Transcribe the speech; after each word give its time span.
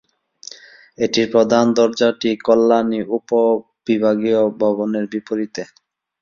এটির 0.97 1.27
প্রধান 1.31 1.65
দরজাটি 1.77 2.31
কল্যাণী 2.45 2.99
উপ-বিভাগীয় 3.15 4.41
ভবনের 4.59 5.05
বিপরীতে। 5.07 5.63